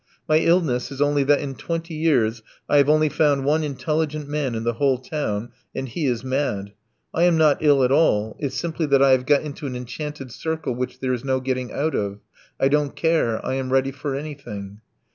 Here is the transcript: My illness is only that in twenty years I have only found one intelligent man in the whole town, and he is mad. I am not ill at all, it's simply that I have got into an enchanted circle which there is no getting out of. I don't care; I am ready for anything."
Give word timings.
My 0.27 0.39
illness 0.39 0.91
is 0.91 0.99
only 0.99 1.23
that 1.25 1.41
in 1.41 1.53
twenty 1.53 1.93
years 1.93 2.41
I 2.67 2.77
have 2.77 2.89
only 2.89 3.07
found 3.07 3.45
one 3.45 3.63
intelligent 3.63 4.27
man 4.27 4.55
in 4.55 4.63
the 4.63 4.73
whole 4.73 4.97
town, 4.97 5.51
and 5.75 5.87
he 5.87 6.07
is 6.07 6.23
mad. 6.23 6.71
I 7.13 7.25
am 7.25 7.37
not 7.37 7.59
ill 7.61 7.83
at 7.83 7.91
all, 7.91 8.35
it's 8.39 8.57
simply 8.59 8.87
that 8.87 9.03
I 9.03 9.11
have 9.11 9.27
got 9.27 9.43
into 9.43 9.67
an 9.67 9.75
enchanted 9.75 10.31
circle 10.31 10.73
which 10.73 11.01
there 11.01 11.13
is 11.13 11.23
no 11.23 11.39
getting 11.39 11.71
out 11.71 11.93
of. 11.93 12.17
I 12.59 12.67
don't 12.67 12.95
care; 12.95 13.45
I 13.45 13.53
am 13.53 13.71
ready 13.71 13.91
for 13.91 14.15
anything." 14.15 14.81